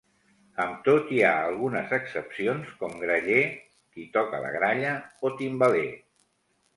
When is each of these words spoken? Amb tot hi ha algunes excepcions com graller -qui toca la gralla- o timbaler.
Amb 0.63 0.77
tot 0.85 1.09
hi 1.15 1.19
ha 1.25 1.33
algunes 1.49 1.91
excepcions 1.97 2.71
com 2.79 2.95
graller 3.01 3.41
-qui 3.51 4.07
toca 4.15 4.39
la 4.45 4.49
gralla- 4.57 4.95
o 5.29 5.31
timbaler. 5.43 5.85